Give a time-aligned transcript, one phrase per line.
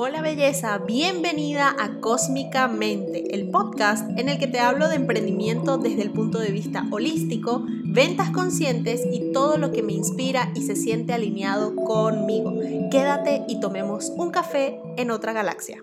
[0.00, 6.02] Hola belleza, bienvenida a Cósmicamente, el podcast en el que te hablo de emprendimiento desde
[6.02, 10.76] el punto de vista holístico, ventas conscientes y todo lo que me inspira y se
[10.76, 12.54] siente alineado conmigo.
[12.92, 15.82] Quédate y tomemos un café en otra galaxia.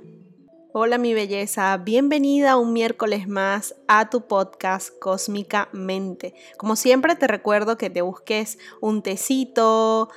[0.77, 6.33] Hola mi belleza, bienvenida un miércoles más a tu podcast Cósmicamente.
[6.57, 10.09] Como siempre te recuerdo que te busques un tecito,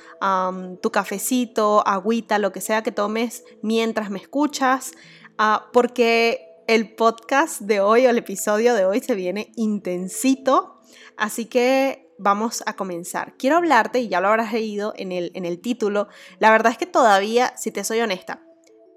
[0.81, 4.91] tu cafecito, agüita, lo que sea que tomes mientras me escuchas,
[5.37, 10.81] ah, porque el podcast de hoy o el episodio de hoy se viene intensito,
[11.15, 13.37] así que vamos a comenzar.
[13.37, 16.77] Quiero hablarte, y ya lo habrás leído en el, en el título, la verdad es
[16.77, 18.41] que todavía, si te soy honesta,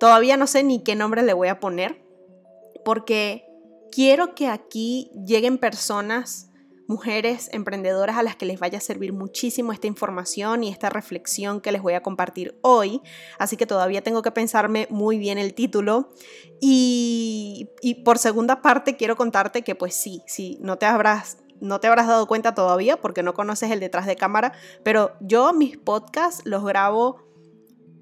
[0.03, 2.05] Todavía no sé ni qué nombre le voy a poner,
[2.85, 3.47] porque
[3.93, 6.51] quiero que aquí lleguen personas,
[6.89, 11.61] mujeres emprendedoras a las que les vaya a servir muchísimo esta información y esta reflexión
[11.61, 13.01] que les voy a compartir hoy.
[13.39, 16.09] Así que todavía tengo que pensarme muy bien el título.
[16.61, 17.71] Y,
[18.05, 22.09] por segunda parte quiero contarte que pues sí, sí, no te habrás no te habrás
[22.09, 26.65] dado cuenta todavía porque no conoces el detrás de cámara, pero yo mis podcasts los
[26.65, 27.23] grabo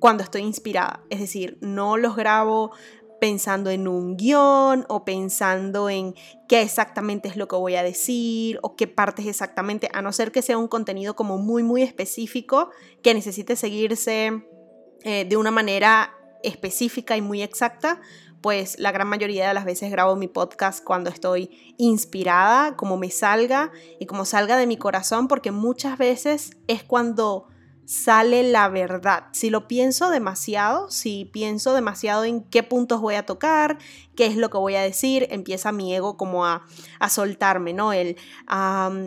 [0.01, 1.05] cuando estoy inspirada.
[1.11, 2.73] Es decir, no los grabo
[3.21, 6.15] pensando en un guion o pensando en
[6.49, 10.33] qué exactamente es lo que voy a decir o qué partes exactamente, a no ser
[10.33, 12.71] que sea un contenido como muy, muy específico
[13.03, 14.43] que necesite seguirse
[15.05, 18.01] eh, de una manera específica y muy exacta,
[18.41, 23.11] pues la gran mayoría de las veces grabo mi podcast cuando estoy inspirada, como me
[23.11, 27.49] salga y como salga de mi corazón, porque muchas veces es cuando
[27.91, 29.25] sale la verdad.
[29.33, 33.79] Si lo pienso demasiado, si pienso demasiado en qué puntos voy a tocar,
[34.15, 36.65] qué es lo que voy a decir, empieza mi ego como a,
[37.09, 37.93] soltarme, ¿no?
[37.93, 38.17] El,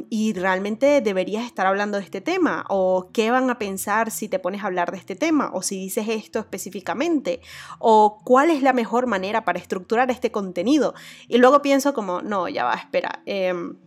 [0.10, 4.38] y realmente deberías estar hablando de este tema, o qué van a pensar si te
[4.38, 7.40] pones a hablar de este tema, o si dices esto específicamente,
[7.80, 10.94] o cuál es la mejor manera para estructurar este contenido.
[11.30, 13.22] Y luego pienso como, no, ya va, espera.
[13.26, 13.78] Em,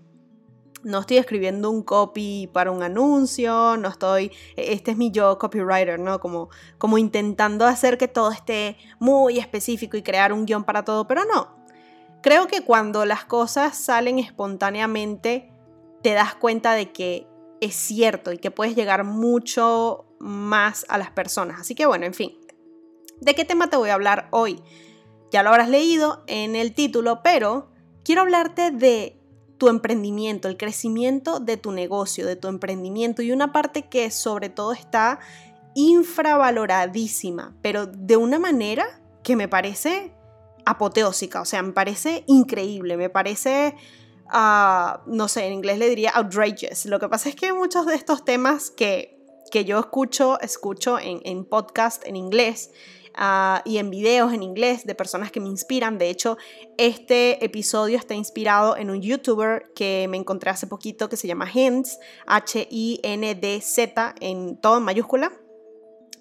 [0.87, 5.37] no estoy escribiendo un copy para un anuncio, no estoy, e, este es mi yo
[5.37, 6.21] copywriter, ¿no?
[6.21, 6.49] Como,
[6.79, 11.25] como intentando hacer que todo esté muy específico y crear un guion para todo, pero
[11.25, 11.57] no.
[12.23, 15.51] Creo que cuando las cosas salen espontáneamente,
[16.03, 17.27] te das cuenta de que
[17.61, 21.61] es cierto y que puedes llegar mucho más a las personas.
[21.61, 22.39] Así que bueno, en fin,
[23.21, 24.63] ¿de qué tema te voy a hablar hoy?
[25.33, 27.73] Ya lo habrás leído en el título, pero
[28.05, 29.16] quiero hablarte de
[29.59, 34.49] tu emprendimiento, el crecimiento de tu negocio, de tu emprendimiento y una parte que sobre
[34.49, 35.21] todo está
[35.75, 38.87] infravaloradísima, pero de una manera
[39.23, 40.13] que me parece
[40.65, 43.77] apoteósica, o sea, me parece increíble, me parece,
[44.29, 46.87] ah, no sé, en inglés le diría outrageous.
[46.87, 49.19] Lo que pasa es que muchos de estos temas que,
[49.51, 52.71] que yo escucho, escucho en, en podcast en inglés,
[53.19, 55.97] Ah, y en videos en inglés de personas que me inspiran.
[55.97, 56.37] De hecho,
[56.77, 61.51] este episodio está inspirado en un youtuber que me encontré hace poquito que se llama
[61.51, 65.33] Hinds, H-I-N-D-Z, en todo en mayúscula.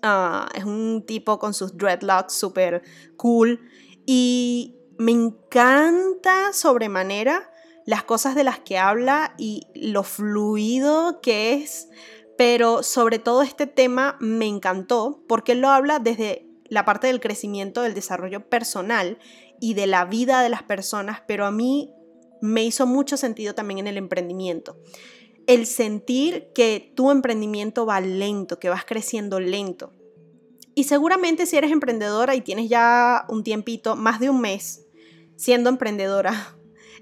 [0.02, 2.82] Ah, es un tipo con sus dreadlocks súper
[3.18, 3.60] cool
[4.06, 7.52] y me encanta sobremanera
[7.86, 11.90] las cosas de las que habla y lo fluido que es,
[12.38, 17.20] pero sobre todo este tema me encantó porque él lo habla desde la parte del
[17.20, 19.18] crecimiento, del desarrollo personal
[19.60, 21.94] y de la vida de las personas, pero a mí
[22.42, 24.78] me hizo mucho sentido también en el emprendimiento.
[25.48, 29.94] El sentir que tu emprendimiento va lento, que vas creciendo lento.
[30.74, 34.86] Y seguramente si eres emprendedora y tienes ya un tiempito, más de un mes
[35.38, 36.55] siendo emprendedora,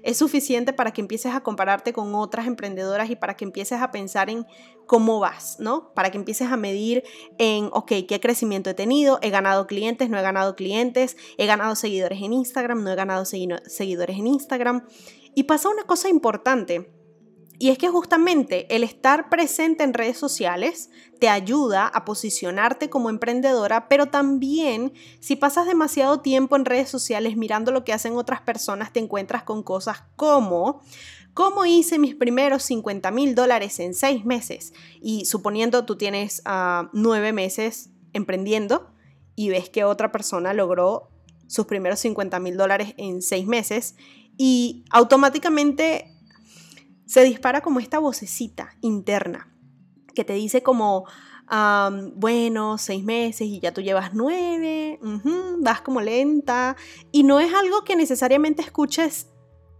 [0.04, 3.90] es suficiente para que empieces a compararte con otras emprendedoras y para que empieces a
[3.90, 4.46] pensar en
[4.86, 5.94] cómo vas, ¿no?
[5.94, 7.02] Para que empieces a medir
[7.38, 9.18] en, ok, ¿qué crecimiento he tenido?
[9.22, 10.10] ¿He ganado clientes?
[10.10, 11.16] ¿No he ganado clientes?
[11.38, 12.84] ¿He ganado seguidores en Instagram?
[12.84, 14.86] ¿No he ganado seguidores en Instagram?
[15.34, 16.92] Y pasa una cosa importante
[17.58, 23.10] y es que justamente el estar presente en redes sociales te ayuda a posicionarte como
[23.10, 28.40] emprendedora, pero también si pasas demasiado tiempo en redes sociales mirando lo que hacen otras
[28.40, 30.82] personas, te encuentras con cosas como
[31.34, 34.72] ¿Cómo hice mis primeros 50 mil dólares en seis meses?
[35.02, 38.88] Y suponiendo tú tienes ah, nueve meses emprendiendo
[39.34, 41.10] y ves que otra persona logró
[41.48, 43.96] sus primeros 50 mil dólares en seis meses
[44.36, 46.13] y automáticamente
[47.06, 49.50] se dispara como esta vocecita interna
[50.14, 51.04] que te dice como,
[52.14, 54.98] bueno, seis meses y ya tú llevas nueve,
[55.60, 56.76] vas como lenta.
[57.12, 59.28] Y no es algo que necesariamente escuches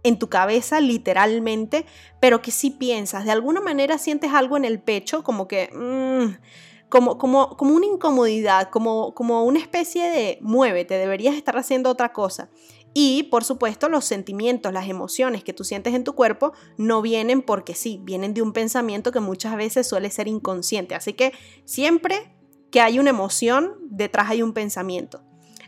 [0.03, 1.85] en tu cabeza literalmente,
[2.19, 6.89] pero que sí piensas, de alguna manera sientes algo en el pecho, como que, mm,
[6.89, 12.13] como, como, como una incomodidad, como, como una especie de muévete, deberías estar haciendo otra
[12.13, 12.49] cosa.
[12.97, 17.41] Y por supuesto los sentimientos, las emociones que tú sientes en tu cuerpo no vienen
[17.41, 20.95] porque sí, vienen de un pensamiento que muchas veces suele ser inconsciente.
[20.95, 21.33] Así que
[21.65, 22.33] siempre
[22.71, 25.21] que hay una emoción, detrás hay un pensamiento.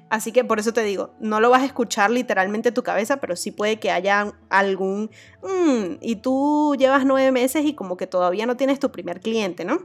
[0.09, 3.17] Así que por eso te digo, no lo vas a escuchar literalmente en tu cabeza,
[3.17, 5.11] pero sí puede que haya algún...
[5.43, 9.65] Mm", y tú llevas nueve meses y como que todavía no tienes tu primer cliente,
[9.65, 9.79] ¿no?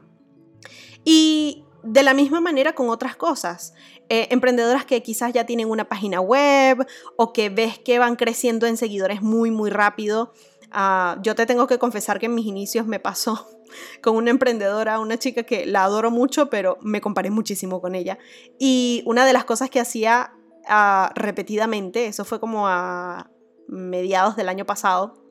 [1.04, 3.74] Y de la misma manera con otras cosas.
[4.14, 6.86] Eh, emprendedoras que quizás ya tienen una página web
[7.16, 10.34] o que ves que van creciendo en seguidores muy, muy rápido.
[10.70, 13.48] Ah, yo te tengo que confesar que en mis inicios me pasó
[14.02, 18.18] con una emprendedora, una chica que la adoro mucho, pero me comparé muchísimo con ella.
[18.58, 20.34] Y una de las cosas que hacía
[20.68, 23.30] ah, repetidamente, eso fue como a
[23.66, 25.21] mediados del año pasado,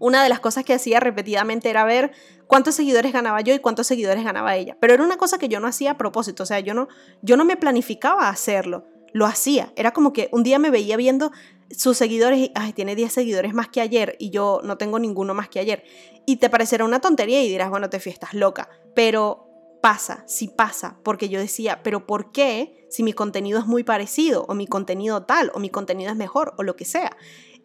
[0.00, 2.12] una de las cosas que hacía repetidamente era ver
[2.46, 4.76] cuántos seguidores ganaba yo y cuántos seguidores ganaba ella.
[4.80, 6.88] Pero era una cosa que yo no hacía a propósito, o sea, yo no,
[7.22, 9.72] yo no me planificaba hacerlo, lo hacía.
[9.76, 11.32] Era como que un día me veía viendo
[11.70, 15.34] sus seguidores y, ay, tiene 10 seguidores más que ayer y yo no tengo ninguno
[15.34, 15.84] más que ayer.
[16.26, 19.46] Y te parecerá una tontería y dirás, bueno, te fiestas loca, pero
[19.80, 24.44] pasa, sí pasa, porque yo decía, pero ¿por qué si mi contenido es muy parecido
[24.48, 27.16] o mi contenido tal o mi contenido es mejor o lo que sea?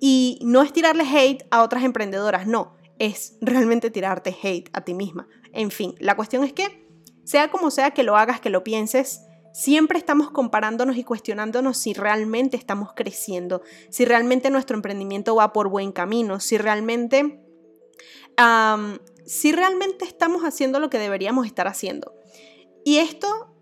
[0.04, 4.96] Y no es tirarle hate a otras emprendedoras, no, es realmente tirarte hate a ti
[4.96, 5.28] misma.
[5.54, 6.88] En fin, la cuestión es que,
[7.24, 9.22] sea como sea que lo hagas, que lo pienses,
[9.54, 15.70] siempre estamos comparándonos y cuestionándonos si realmente estamos creciendo, si realmente nuestro emprendimiento va por
[15.70, 17.40] buen camino, si realmente,
[19.26, 22.16] si realmente estamos haciendo lo que deberíamos estar haciendo.
[22.84, 23.56] Y esto,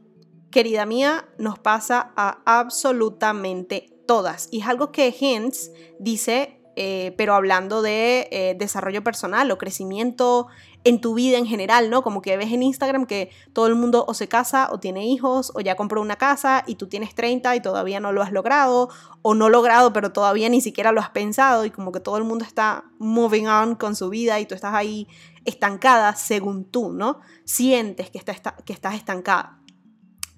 [0.51, 4.49] querida mía, nos pasa a absolutamente todas.
[4.49, 5.69] Y es algo que Hens
[5.99, 10.47] dice, eh, pero hablando de eh, desarrollo personal o crecimiento
[10.83, 12.01] en tu vida en general, ¿no?
[12.01, 15.51] Como que ves en Instagram que todo el mundo o se casa o tiene hijos
[15.53, 18.89] o ya compró una casa y tú tienes 30 y todavía no lo has logrado
[19.21, 22.23] o no logrado pero todavía ni siquiera lo has pensado y como que todo el
[22.23, 25.07] mundo está moving on con su vida y tú estás ahí
[25.45, 27.19] estancada según tú, ¿no?
[27.45, 28.19] Sientes que,
[28.65, 29.61] que estás estancada.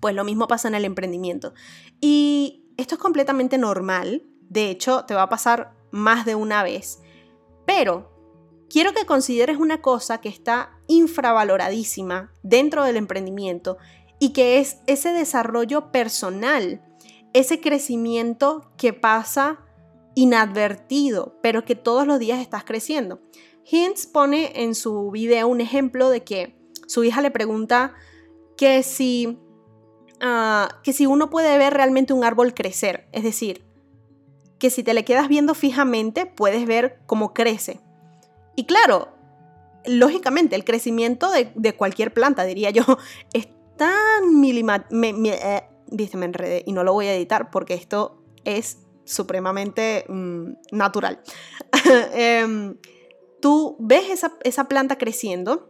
[0.01, 1.53] Pues lo mismo pasa en el emprendimiento.
[2.01, 7.00] Y esto es completamente normal, de hecho te va a pasar más de una vez,
[7.66, 8.12] pero
[8.69, 13.78] quiero que consideres una cosa que está infravaloradísima dentro del emprendimiento
[14.19, 16.81] y que es ese desarrollo personal,
[17.33, 19.60] ese crecimiento que pasa
[20.16, 23.22] inadvertido, pero que todos los días estás creciendo.
[23.63, 27.94] Hintz pone en su video un ejemplo de que su hija le pregunta
[28.57, 29.39] que si
[30.23, 33.65] Ah, que si uno puede ver realmente un árbol crecer, es decir,
[34.59, 37.79] que si te le quedas viendo fijamente puedes ver cómo crece.
[38.56, 39.09] Y claro,
[39.83, 42.83] lógicamente el crecimiento de, cualquier planta, diría yo,
[43.33, 43.47] es
[43.77, 48.77] tan milimétrico, me, eh, me enredé y no lo voy a editar porque esto es
[49.06, 51.19] supremamente mm, natural.
[52.13, 52.77] Em,
[53.41, 55.68] tú ves esa planta creciendo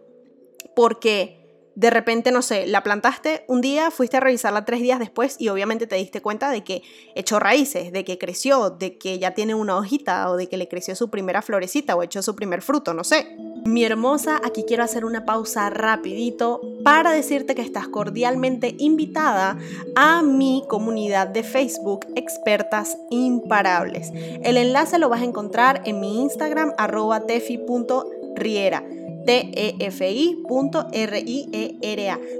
[0.75, 1.40] porque
[1.75, 5.47] de repente, no sé, la plantaste un día, fuiste a revisarla tres días después y
[5.49, 6.83] obviamente te diste cuenta de que
[7.15, 10.67] echó raíces, de que creció, de que ya tiene una hojita o de que le
[10.67, 13.37] creció su primera florecita o echó su primer fruto, no sé.
[13.63, 19.57] Mi hermosa, aquí quiero hacer una pausa rapidito para decirte que estás cordialmente invitada
[19.95, 24.11] a mi comunidad de Facebook Expertas Imparables.
[24.43, 28.83] El enlace lo vas a encontrar en mi Instagram arroba tefi.riera
[29.25, 30.49] tefi.riera.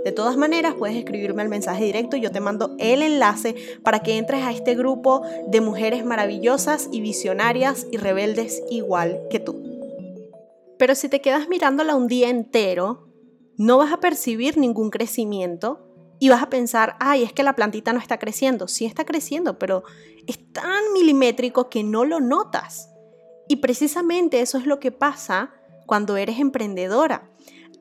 [0.06, 4.00] De todas maneras, puedes escribirme el mensaje directo y yo te mando el enlace para
[4.00, 9.62] que entres a este grupo de mujeres maravillosas y visionarias y rebeldes igual que tú.
[10.78, 13.08] Pero si te quedas mirándola un día entero,
[13.58, 15.88] no vas a percibir ningún crecimiento
[16.20, 18.68] y vas a pensar, ay, es que la plantita no está creciendo.
[18.68, 19.84] Sí está creciendo, pero
[20.28, 22.90] es tan milimétrico que no lo notas.
[23.48, 25.52] Y precisamente eso es lo que pasa
[25.92, 27.30] cuando eres emprendedora.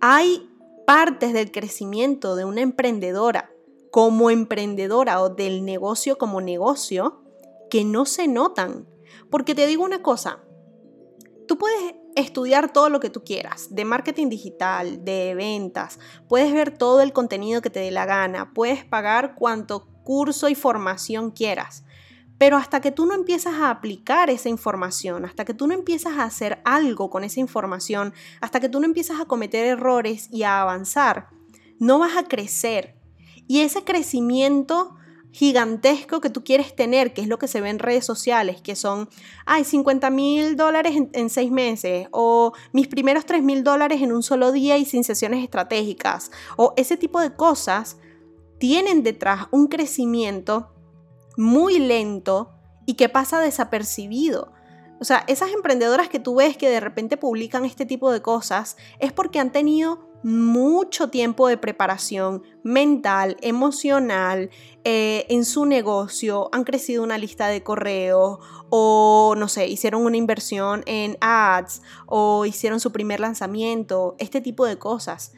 [0.01, 0.51] Hay
[0.85, 3.53] partes del crecimiento de una emprendedora
[3.93, 7.23] como emprendedora o del negocio como negocio
[7.71, 8.89] que no se notan.
[9.31, 10.41] Porque te digo una cosa,
[11.47, 16.77] tú puedes estudiar todo lo que tú quieras, de marketing digital, de ventas, puedes ver
[16.77, 21.85] todo el contenido que te dé la gana, puedes pagar cuanto curso y formación quieras,
[22.41, 26.17] pero hasta que tú no empiezas a aplicar esa información, hasta que tú no empiezas
[26.17, 30.45] a hacer algo con esa información, hasta que tú no empiezas a cometer errores y
[30.45, 31.29] a avanzar,
[31.79, 32.95] no vas a crecer.
[33.47, 34.97] Y ese crecimiento
[35.33, 38.75] gigantesco que tú quieres tener, que es lo que se ve en redes sociales, que
[38.75, 39.11] son,
[39.45, 44.23] ay, 50 mil dólares en, seis meses, o mis primeros 3 mil dólares en un
[44.23, 47.99] solo día y sin sesiones estratégicas, o ese tipo de cosas,
[48.59, 50.71] tienen detrás un crecimiento
[51.41, 52.51] muy lento
[52.85, 54.53] y que pasa desapercibido.
[55.01, 58.77] O sea, esas emprendedoras que tú ves que de repente publican este tipo de cosas
[58.99, 64.51] es porque han tenido mucho tiempo de preparación mental, emocional,
[64.85, 70.19] eh, en su negocio, han crecido una lista de correos o, no sé, hicieron una
[70.19, 75.33] inversión en ads o hicieron su primer lanzamiento, este tipo de cosas.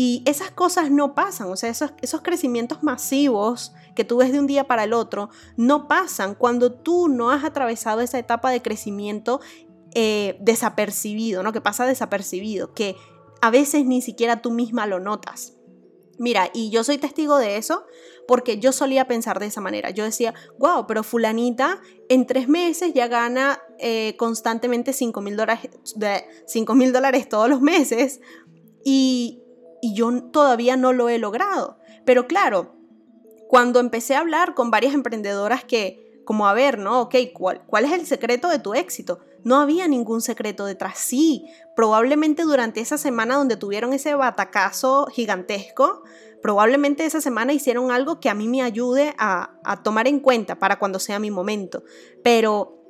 [0.00, 4.38] Y esas cosas no pasan, o sea, esos, esos crecimientos masivos que tú ves de
[4.38, 8.62] un día para el otro, no pasan cuando tú no has atravesado esa etapa de
[8.62, 9.40] crecimiento
[9.96, 11.52] eh, desapercibido, ¿no?
[11.52, 12.94] Que pasa desapercibido, que
[13.40, 15.54] a veces ni siquiera tú misma lo notas.
[16.16, 17.84] Mira, y yo soy testigo de eso
[18.28, 19.90] porque yo solía pensar de esa manera.
[19.90, 27.28] Yo decía, wow, pero fulanita en tres meses ya gana eh, constantemente 5 mil dólares,
[27.28, 28.20] todos los meses
[28.84, 29.42] y,
[29.80, 31.78] y yo todavía no lo he logrado.
[32.04, 32.74] Pero claro,
[33.48, 37.00] cuando empecé a hablar con varias emprendedoras que, como a ver, ¿no?
[37.02, 39.20] Ok, ¿cuál, ¿cuál es el secreto de tu éxito?
[39.44, 40.98] No había ningún secreto detrás.
[40.98, 46.02] Sí, probablemente durante esa semana donde tuvieron ese batacazo gigantesco,
[46.42, 50.58] probablemente esa semana hicieron algo que a mí me ayude a, a tomar en cuenta
[50.58, 51.82] para cuando sea mi momento.
[52.22, 52.82] Pero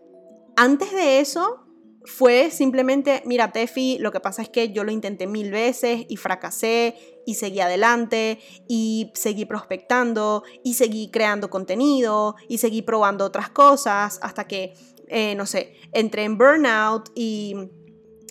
[0.56, 1.67] antes de eso,
[2.08, 6.16] fue simplemente, mira, Tefi, lo que pasa es que yo lo intenté mil veces y
[6.16, 6.96] fracasé
[7.26, 14.18] y seguí adelante y seguí prospectando y seguí creando contenido y seguí probando otras cosas
[14.22, 14.72] hasta que,
[15.08, 17.54] eh, no sé, entré en burnout y,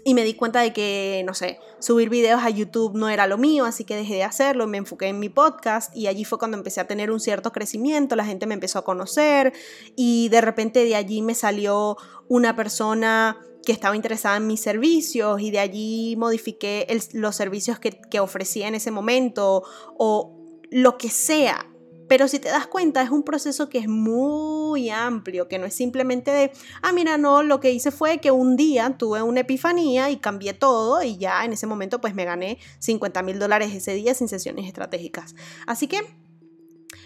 [0.08, 3.38] y me di cuenta de que, no sé, subir videos a YouTube no era lo
[3.38, 6.56] mío, así que dejé de hacerlo, me enfoqué en mi podcast y allí fue cuando
[6.56, 9.52] empecé a tener un cierto crecimiento, la gente me empezó a conocer
[9.98, 11.98] y de repente de allí me salió
[12.30, 18.00] una persona que estaba interesada en mis servicios y de allí modifiqué los servicios que,
[18.10, 19.64] que ofrecía en ese momento
[19.98, 20.38] o
[20.72, 21.68] lo que sea.
[22.08, 25.74] Pero si te das cuenta, es un proceso que es muy amplio, que no es
[25.74, 30.10] simplemente de, ah, mira, no, lo que hice fue que un día tuve una epifanía
[30.10, 33.94] y cambié todo y ya en ese momento pues me gané 50 mil dólares ese
[33.94, 35.36] día sin sesiones estratégicas.
[35.66, 36.02] Así que,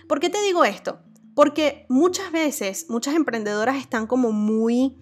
[0.08, 1.00] ¿por qué te digo esto?
[1.36, 4.98] Porque muchas veces, muchas emprendedoras están como muy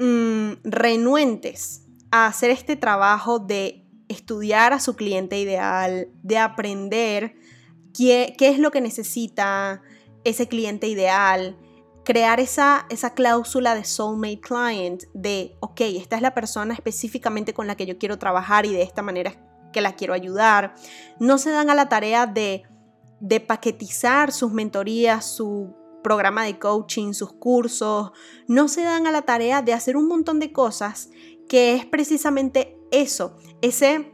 [0.00, 7.34] Mm, renuentes a hacer este trabajo de estudiar a su cliente ideal, de aprender
[7.94, 9.82] qué, es lo que necesita
[10.24, 11.56] ese cliente ideal,
[12.04, 17.66] crear esa, esa cláusula de soulmate client, de, ok, esta es la persona específicamente con
[17.66, 19.34] la que yo quiero trabajar y de esta manera
[19.72, 20.74] que la quiero ayudar.
[21.18, 22.64] No se dan a la tarea de,
[23.20, 28.12] de paquetizar sus mentorías, su programa de coaching, sus cursos,
[28.48, 31.10] no se dan a la tarea de hacer un montón de cosas
[31.48, 34.12] que es precisamente eso, ese,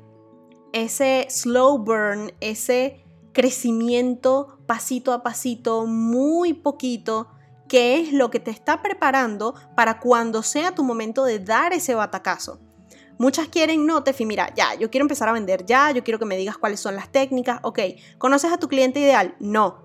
[0.72, 3.05] ese slow burn, ese
[3.36, 7.28] crecimiento pasito a pasito, muy poquito,
[7.68, 11.94] que es lo que te está preparando para cuando sea tu momento de dar ese
[11.94, 12.58] batacazo.
[13.18, 16.24] Muchas quieren, no, Tefi, mira, ya, yo quiero empezar a vender ya, yo quiero que
[16.24, 17.78] me digas cuáles son las técnicas, ok,
[18.16, 19.36] ¿conoces a tu cliente ideal?
[19.38, 19.84] No.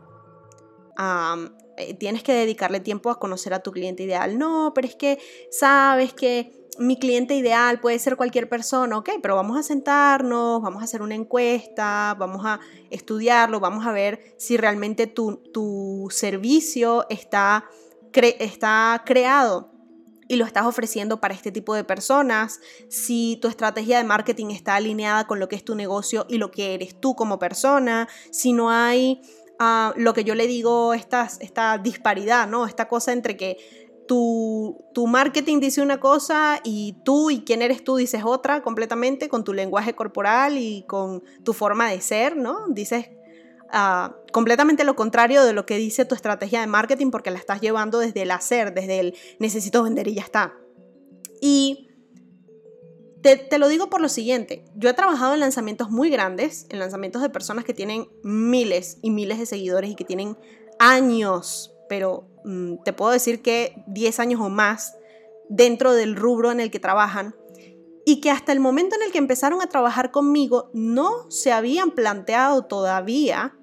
[1.75, 4.37] Eh, tienes que dedicarle tiempo a conocer a tu cliente ideal.
[4.37, 9.35] No, pero es que sabes que mi cliente ideal puede ser cualquier persona, ok, pero
[9.35, 12.59] vamos a sentarnos, vamos a hacer una encuesta, vamos a
[12.89, 17.65] estudiarlo, vamos a ver si realmente tu, servicio está,
[18.13, 19.71] está creado
[20.27, 24.75] y lo estás ofreciendo para este tipo de personas, si tu estrategia de marketing está
[24.75, 28.53] alineada con lo que es tu negocio y lo que eres tú como persona, si
[28.53, 29.21] no hay
[29.95, 32.65] lo que yo le digo, esta, esta disparidad, ¿no?
[32.65, 33.80] Esta cosa entre que
[34.11, 39.45] tu, marketing dice una cosa y tú y quién eres tú dices otra completamente con
[39.45, 42.67] tu lenguaje corporal y con tu forma de ser, ¿no?
[42.67, 43.09] Dices
[43.71, 47.61] ah, completamente lo contrario de lo que dice tu estrategia de marketing porque la estás
[47.61, 50.55] llevando desde el hacer, desde el necesito vender y ya está.
[51.39, 51.87] Y
[53.21, 57.21] te, lo digo por lo siguiente, yo he trabajado en lanzamientos muy grandes, en lanzamientos
[57.21, 60.37] de personas que tienen miles y miles de seguidores y que tienen
[60.79, 62.27] años, pero
[62.83, 64.95] te puedo decir que 10 años o más
[65.49, 67.35] dentro del rubro en el que trabajan
[68.05, 71.91] y que hasta el momento en el que empezaron a trabajar conmigo no se habían
[71.91, 73.55] planteado todavía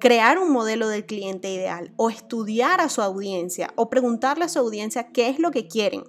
[0.00, 4.58] crear un modelo del cliente ideal o estudiar a su audiencia o preguntarle a su
[4.58, 6.04] audiencia qué es lo que quieren.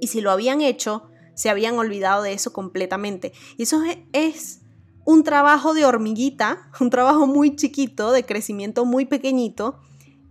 [0.00, 3.32] Y si lo habían hecho, se habían olvidado de eso completamente.
[3.56, 4.60] Y eso es
[5.04, 9.78] un trabajo de hormiguita, un trabajo muy chiquito, de crecimiento muy pequeñito,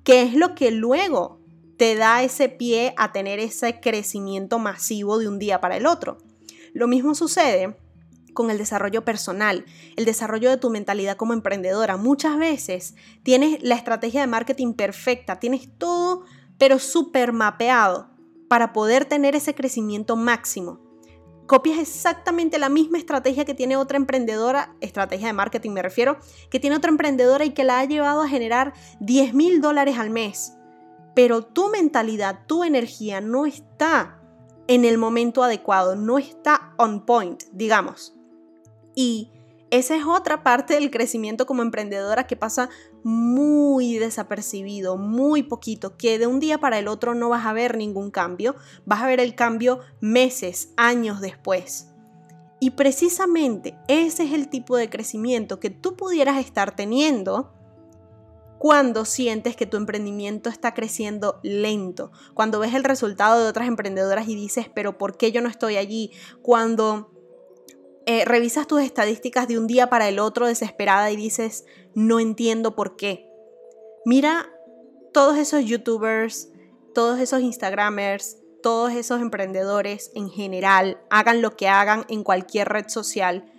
[0.04, 1.40] que es lo que luego
[1.78, 6.18] te da ese pie a tener ese crecimiento masivo de un día para el otro.
[6.74, 7.78] Lo mismo sucede
[8.34, 9.66] con el desarrollo personal,
[9.96, 11.98] el desarrollo de tu mentalidad como emprendedora.
[11.98, 16.24] Muchas veces tienes la estrategia de marketing perfecta, tienes todo,
[16.58, 18.10] pero súper mapeado
[18.50, 20.89] para poder tener ese crecimiento máximo.
[21.50, 26.20] Copias exactamente la misma estrategia que tiene otra emprendedora, estrategia de marketing me refiero,
[26.52, 30.12] que tiene otra emprendedora y que la ha llevado a generar 10 mil dólares al
[30.12, 30.54] mes.
[31.16, 34.22] Pero tu mentalidad, tu energía no está
[34.68, 38.16] en el momento adecuado, no está on point, digamos.
[38.94, 39.32] Y
[39.72, 42.70] esa es otra parte del crecimiento como emprendedora que pasa
[43.04, 47.78] muy desapercibido, muy poquito, que de un día para el otro no vas a ver
[47.78, 51.88] ningún cambio, vas a ver el cambio meses, años después.
[52.60, 57.54] Y precisamente ese es el tipo de crecimiento que tú pudieras estar teniendo
[58.58, 64.28] cuando sientes que tu emprendimiento está creciendo lento, cuando ves el resultado de otras emprendedoras
[64.28, 66.12] y dices, pero ¿por qué yo no estoy allí?
[66.42, 67.19] Cuando
[68.12, 72.76] eh, revisas tus estadísticas de un día para el otro desesperada y dices, no entiendo
[72.76, 73.32] por qué.
[74.04, 74.50] Mira
[75.14, 76.50] todos esos youtubers,
[76.96, 82.88] todos esos instagramers, todos esos emprendedores en general, hagan lo que hagan en cualquier red
[82.88, 83.54] social.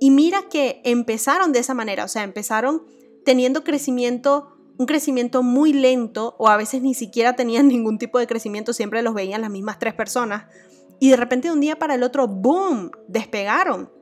[0.00, 2.86] Y mira que empezaron de esa manera, o sea, empezaron
[3.22, 8.26] teniendo crecimiento, un crecimiento muy lento o a veces ni siquiera tenían ningún tipo de
[8.26, 10.46] crecimiento, siempre los veían las mismas tres personas
[11.00, 13.92] y de repente de un día para el otro, ¡boom!, despegaron.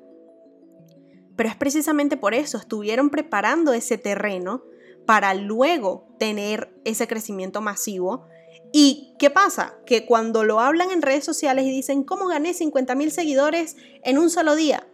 [1.37, 4.63] Pero es precisamente por eso, estuvieron preparando ese terreno
[5.07, 8.27] para luego tener ese crecimiento masivo.
[8.73, 9.79] ¿Y qué pasa?
[9.87, 14.19] Que cuando lo hablan en redes sociales y dicen, ¿cómo gané 50 mil seguidores en
[14.19, 14.87] un solo día?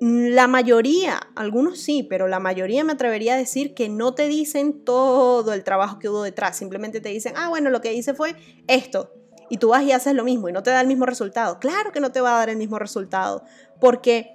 [0.00, 4.84] La mayoría, algunos sí, pero la mayoría me atrevería a decir que no te dicen
[4.84, 8.36] todo el trabajo que hubo detrás, simplemente te dicen, ah, bueno, lo que hice fue
[8.68, 9.12] esto,
[9.50, 11.58] y tú vas y haces lo mismo y no te da el mismo resultado.
[11.58, 13.44] Claro que no te va a dar el mismo resultado,
[13.80, 14.34] porque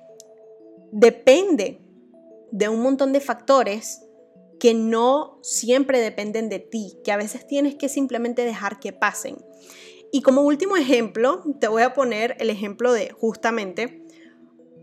[0.91, 1.81] depende
[2.51, 4.03] de un montón de factores
[4.59, 9.37] que no siempre dependen de ti, que a veces tienes que simplemente dejar que pasen.
[10.11, 14.05] Y como último ejemplo, te voy a poner el ejemplo de justamente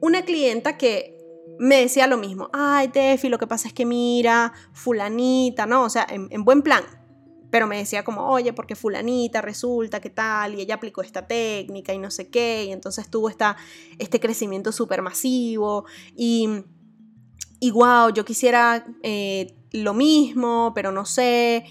[0.01, 1.16] una clienta que
[1.59, 5.85] me decía lo mismo, ay Tefi, lo que pasa es que mira, fulanita, ¿no?
[5.85, 6.83] O sea, en, en buen plan,
[7.51, 11.93] pero me decía como, oye, porque fulanita resulta que tal, y ella aplicó esta técnica
[11.93, 13.57] y no sé qué, y entonces tuvo esta,
[13.99, 15.85] este crecimiento súper masivo,
[16.17, 16.49] y,
[17.59, 21.65] y wow, yo quisiera eh, lo mismo, pero no sé,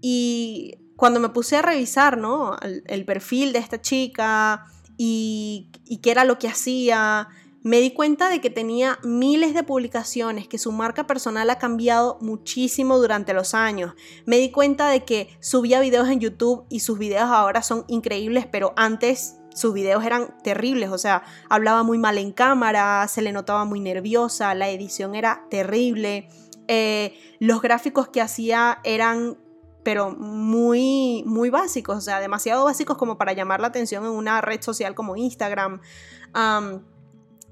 [0.00, 2.56] y cuando me puse a revisar, ¿no?
[2.60, 7.28] El, el perfil de esta chica y, y qué era lo que hacía,
[7.66, 12.16] me di cuenta de que tenía miles de publicaciones, que su marca personal ha cambiado
[12.20, 13.94] muchísimo durante los años.
[14.24, 18.46] Me di cuenta de que subía videos en YouTube y sus videos ahora son increíbles,
[18.46, 23.32] pero antes sus videos eran terribles, o sea, hablaba muy mal en cámara, se le
[23.32, 26.28] notaba muy nerviosa, la edición era terrible,
[26.68, 29.38] eh, los gráficos que hacía eran
[29.82, 34.40] pero muy, muy básicos, o sea, demasiado básicos como para llamar la atención en una
[34.40, 35.80] red social como Instagram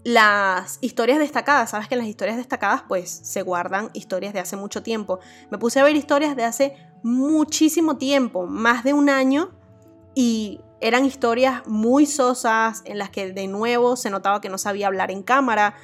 [0.05, 4.55] las historias destacadas, sabes que en las historias destacadas pues se guardan historias de hace
[4.55, 5.19] mucho tiempo.
[5.51, 9.51] Me puse a ver historias de hace muchísimo tiempo, más de un año,
[10.15, 14.87] y eran historias muy sosas en las que de nuevo se notaba que no sabía
[14.87, 15.75] hablar en cámara.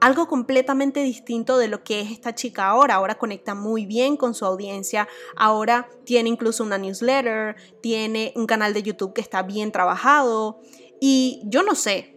[0.00, 2.94] Algo completamente distinto de lo que es esta chica ahora.
[2.94, 5.08] Ahora conecta muy bien con su audiencia.
[5.34, 10.60] Ahora tiene incluso una newsletter, tiene un canal de YouTube que está bien trabajado.
[11.00, 12.13] Y yo no sé,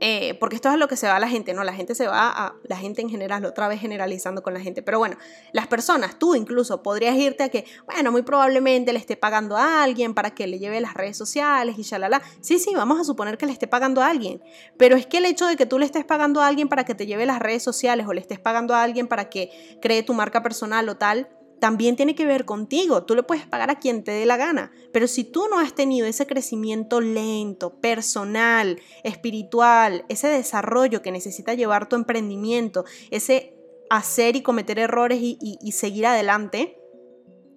[0.00, 1.64] eh, porque esto es lo que se va a la gente, ¿no?
[1.64, 4.82] La gente se va a, la gente en general, otra vez generalizando con la gente,
[4.82, 5.16] pero bueno,
[5.52, 9.82] las personas, tú incluso podrías irte a que, bueno, muy probablemente le esté pagando a
[9.82, 13.38] alguien para que le lleve las redes sociales y la Sí, sí, vamos a suponer
[13.38, 14.42] que le esté pagando a alguien,
[14.76, 16.94] pero es que el hecho de que tú le estés pagando a alguien para que
[16.94, 20.12] te lleve las redes sociales o le estés pagando a alguien para que cree tu
[20.12, 21.28] marca personal o tal,
[21.60, 23.04] también tiene que ver contigo.
[23.04, 25.74] Tú le puedes pagar a quien te dé la gana, pero si tú no has
[25.74, 33.54] tenido ese crecimiento lento, personal, espiritual, ese desarrollo que necesita llevar tu emprendimiento, ese
[33.90, 36.78] hacer y cometer errores y, seguir adelante,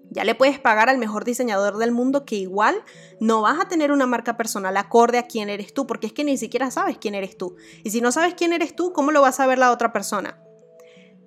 [0.10, 2.76] ya le puedes pagar al mejor diseñador del mundo que igual
[3.20, 6.24] no vas a tener una marca personal acorde a quién eres tú, porque es que
[6.24, 7.56] ni siquiera sabes quién eres tú.
[7.84, 10.42] Y si no sabes quién eres tú, ¿cómo lo vas a ver la otra persona?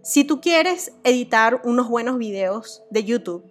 [0.02, 3.44] Si tú quieres editar unos buenos videos de YouTube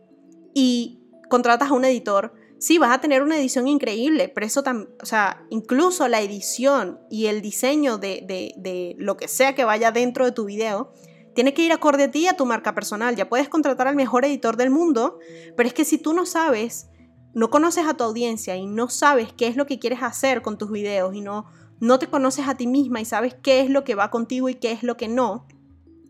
[0.54, 4.62] y contratas a un editor, Sí, vas a tener una edición increíble, pero eso
[5.02, 9.94] o sea, incluso la edición y el diseño de, de, lo que sea que vaya
[9.94, 10.92] dentro de tu video,
[11.34, 13.16] tiene que ir acorde a ti, a tu marca personal.
[13.16, 15.20] Ya puedes contratar al mejor editor del mundo,
[15.56, 16.90] pero es que si tú no sabes,
[17.34, 20.58] no conoces a tu audiencia y no sabes qué es lo que quieres hacer con
[20.58, 21.46] tus videos y no,
[21.80, 24.56] no te conoces a ti misma y sabes qué es lo que va contigo y
[24.56, 25.48] qué es lo que no,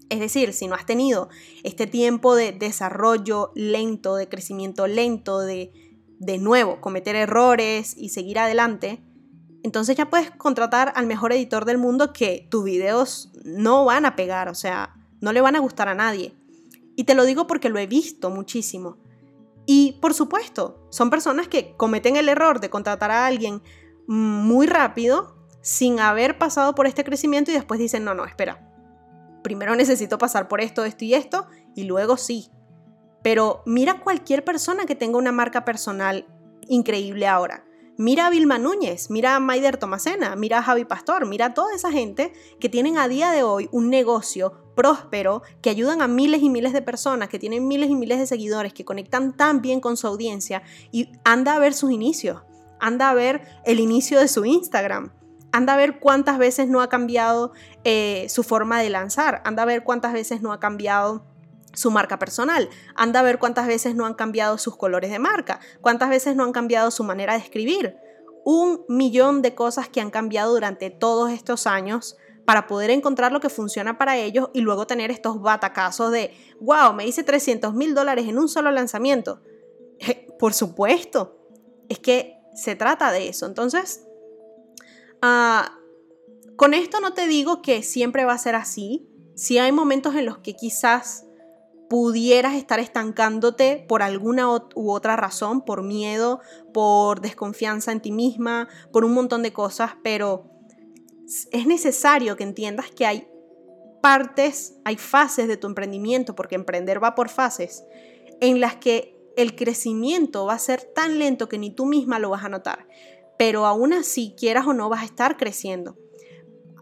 [0.09, 1.29] es decir, si no has tenido
[1.63, 5.71] este tiempo de desarrollo lento, de crecimiento lento, de
[6.19, 9.01] de nuevo cometer errores y seguir adelante,
[9.63, 14.15] entonces ya puedes contratar al mejor editor del mundo que tus videos no van a
[14.15, 16.33] pegar, o sea, no le van a gustar a nadie.
[16.95, 18.97] Y te lo digo porque lo he visto muchísimo.
[19.65, 23.61] Y por supuesto, son personas que cometen el error de contratar a alguien
[24.07, 28.68] muy rápido sin haber pasado por este crecimiento y después dicen, no, no, espera.
[29.43, 32.51] Primero necesito pasar por esto, esto y esto y luego sí.
[33.23, 36.25] Pero mira cualquier persona que tenga una marca personal
[36.67, 37.65] increíble ahora.
[37.97, 41.75] Mira a Vilma Núñez, mira a Maider Tomacena, mira a Javi Pastor, mira a toda
[41.75, 46.41] esa gente que tienen a día de hoy un negocio próspero, que ayudan a miles
[46.41, 49.81] y miles de personas, que tienen miles y miles de seguidores, que conectan tan bien
[49.81, 52.43] con su audiencia y anda a ver sus inicios,
[52.79, 55.11] anda a ver el inicio de su Instagram,
[55.51, 57.51] anda a ver cuántas veces no ha cambiado
[57.83, 61.25] eh, su forma de lanzar, anda a ver cuántas veces no ha cambiado
[61.73, 62.69] su marca personal.
[62.95, 66.43] Anda a ver cuántas veces no han cambiado sus colores de marca, cuántas veces no
[66.43, 67.95] han cambiado su manera de escribir.
[68.43, 73.39] Un millón de cosas que han cambiado durante todos estos años para poder encontrar lo
[73.39, 77.93] que funciona para ellos y luego tener estos batacazos de, wow, me hice 300 mil
[77.93, 79.41] dólares en un solo lanzamiento.
[80.39, 81.37] por supuesto,
[81.89, 83.45] es que se trata de eso.
[83.45, 84.05] Entonces,
[85.21, 85.77] ah,
[86.55, 89.07] con esto no te digo que siempre va a ser así.
[89.35, 91.25] Si hay momentos en los que quizás
[91.89, 96.39] pudieras estar estancándote por alguna u otra razón, por miedo,
[96.71, 100.45] por desconfianza en ti misma, por un montón de cosas, pero
[101.51, 103.27] es necesario que entiendas que hay
[104.01, 107.83] partes, hay fases de tu emprendimiento, porque emprender va por fases,
[108.39, 112.29] en las que el crecimiento va a ser tan lento que ni tú misma lo
[112.29, 112.87] vas a notar,
[113.39, 115.95] pero aún así, quieras o no, vas a estar creciendo.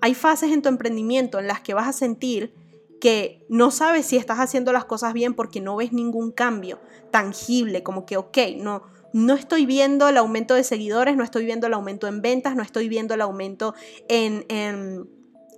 [0.01, 2.55] Hay fases en tu emprendimiento en las que vas a sentir
[2.99, 6.79] que no sabes si estás haciendo las cosas bien porque no ves ningún cambio
[7.11, 8.81] tangible, como que, ok, no,
[9.13, 12.63] no estoy viendo el aumento de seguidores, no estoy viendo el aumento en ventas, no
[12.63, 13.75] estoy viendo el aumento
[14.09, 15.07] en, en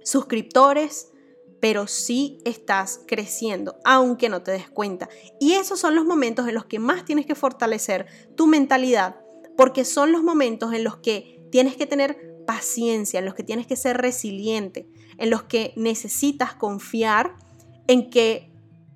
[0.03, 1.13] suscriptores,
[1.61, 5.07] pero sí estás creciendo, aunque no te des cuenta.
[5.39, 9.15] Y esos son los momentos en los que más tienes que fortalecer tu mentalidad,
[9.59, 13.67] porque son los momentos en los que tienes que tener paciencia, en los que tienes
[13.67, 17.35] que ser resiliente, en los que necesitas confiar
[17.85, 18.53] en que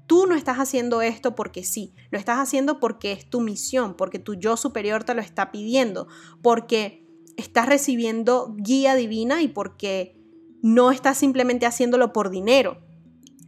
[0.07, 4.19] tú no estás haciendo esto porque sí, lo estás haciendo porque es tu misión, porque
[4.19, 6.07] tu yo superior te lo está pidiendo,
[6.41, 10.15] porque estás recibiendo guía divina y porque
[10.61, 12.77] no estás simplemente haciéndolo por dinero,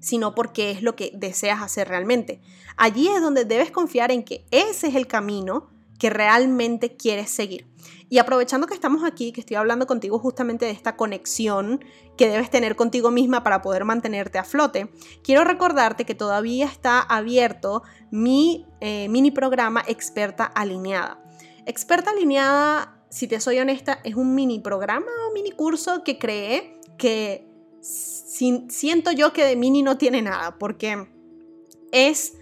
[0.02, 2.42] sino porque es lo que deseas hacer realmente.
[2.76, 7.68] Allí es donde debes confiar en que ese es el camino que realmente quieres seguir.
[8.10, 11.84] Y aprovechando que estamos aquí, que estoy hablando contigo justamente de esta conexión
[12.18, 14.90] que debes tener contigo misma para poder mantenerte a flote,
[15.24, 21.22] quiero recordarte que todavía está abierto mi eh, mini programa Experta Alineada.
[21.66, 26.80] Experta Alineada, si te soy honesta, es un mini programa o mini curso que creé
[26.98, 27.48] que
[27.82, 31.08] siento yo que de mini no tiene nada, porque
[31.92, 32.34] es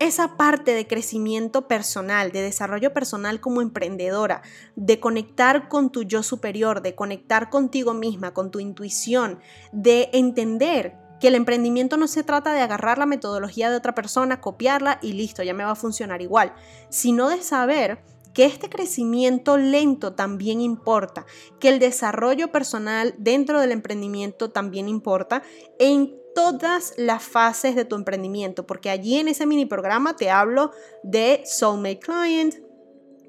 [0.00, 4.42] esa parte de crecimiento personal, de desarrollo personal como emprendedora,
[4.74, 9.38] de conectar con tu yo superior, de conectar contigo misma, con tu intuición,
[9.72, 14.40] de entender que el emprendimiento no se trata de agarrar la metodología de otra persona,
[14.40, 16.54] copiarla y listo, ya me va a funcionar igual,
[16.88, 21.26] sino de saber que este crecimiento lento también importa,
[21.58, 25.42] que el desarrollo personal dentro del emprendimiento también importa
[25.78, 30.70] en todas las fases de tu emprendimiento, porque allí en ese mini programa te hablo
[31.02, 32.54] de Soulmate Client,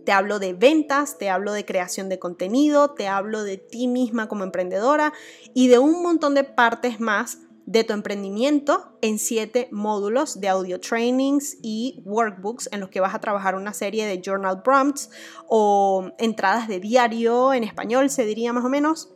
[0.06, 4.30] te hablo de ventas, te hablo de creación de contenido, te hablo de ti misma
[4.30, 5.12] como emprendedora
[5.54, 10.80] y de un montón de partes más de tu emprendimiento en siete módulos de audio
[10.80, 15.10] trainings y workbooks en los que vas a trabajar una serie de journal prompts
[15.50, 19.13] o entradas de diario en español, se diría más o menos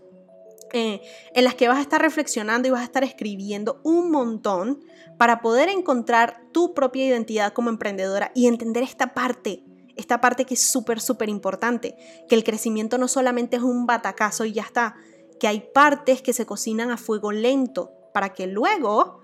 [0.77, 0.99] eh,
[1.33, 4.83] en las que vas a estar reflexionando y vas a estar escribiendo un montón
[5.17, 9.63] para poder encontrar tu propia identidad como emprendedora y entender esta parte,
[9.95, 11.95] esta parte que es súper, súper importante,
[12.27, 14.97] que el crecimiento no solamente es un batacazo y ya está,
[15.39, 19.21] que hay partes que se cocinan a fuego lento para que luego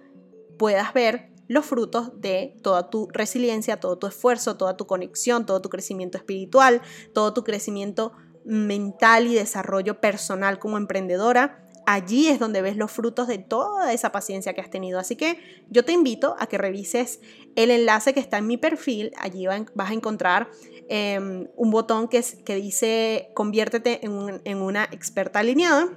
[0.57, 5.61] puedas ver los frutos de toda tu resiliencia, todo tu esfuerzo, toda tu conexión, todo
[5.61, 6.81] tu crecimiento espiritual,
[7.13, 8.13] todo tu crecimiento
[8.45, 11.67] mental y desarrollo personal como emprendedora.
[11.85, 14.99] Allí es donde ves los frutos de toda esa paciencia que has tenido.
[14.99, 17.19] Así que yo te invito a que revises
[17.55, 19.11] el enlace que está en mi perfil.
[19.17, 20.49] Allí vas a encontrar
[20.89, 25.89] em, un botón que, que dice conviértete en, en una experta alineada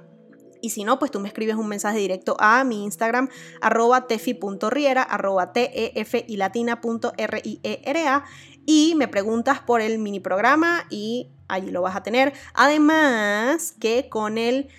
[0.65, 3.29] y si no, pues tú me escribes un mensaje directo a mi Instagram,
[3.61, 8.23] arroba tefi.riera, arroba tef y latina.riera
[8.65, 12.33] y me preguntas por el mini programa y allí lo vas a tener.
[12.53, 14.69] Además que con el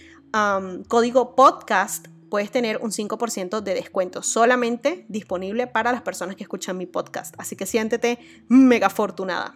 [0.88, 6.76] código podcast puedes tener un 5% de descuento solamente disponible para las personas que escuchan
[6.76, 7.34] mi podcast.
[7.38, 9.54] Así que siéntete mega afortunada.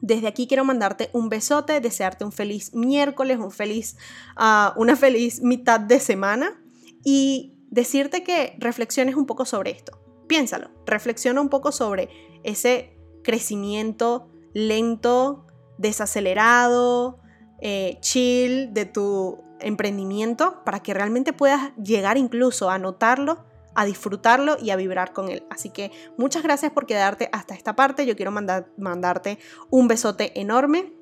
[0.00, 3.96] Desde aquí quiero mandarte un besote, desearte un feliz miércoles, un feliz,
[4.36, 6.60] ah, una feliz mitad de semana
[7.04, 9.98] y decirte que reflexiones un poco sobre esto.
[10.26, 12.08] Piénsalo, reflexiona un poco sobre
[12.42, 15.46] ese crecimiento lento,
[15.78, 17.18] desacelerado,
[17.60, 24.56] eh, chill de tu emprendimiento para que realmente puedas llegar incluso a notarlo a disfrutarlo
[24.60, 25.44] y a vibrar con él.
[25.50, 28.06] Así que muchas gracias por quedarte hasta esta parte.
[28.06, 29.38] Yo quiero mandar, mandarte
[29.70, 30.92] un besote enorme.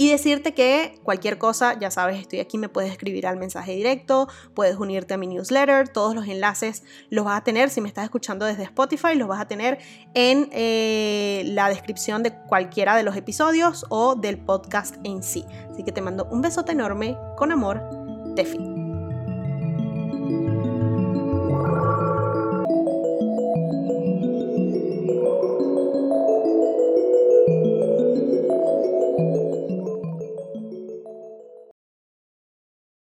[0.00, 4.28] Y decirte que cualquier cosa, ya sabes, estoy aquí, me puedes escribir al mensaje directo,
[4.54, 8.04] puedes unirte a mi newsletter, todos los enlaces los vas a tener, si me estás
[8.04, 9.78] escuchando desde Spotify, los vas a tener
[10.14, 15.44] en eh, la descripción de cualquiera de los episodios o del podcast en sí.
[15.68, 17.82] Así que te mando un besote enorme, con amor,
[18.36, 18.77] Tefi.